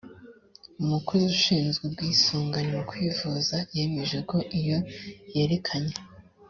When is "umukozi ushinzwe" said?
0.83-1.81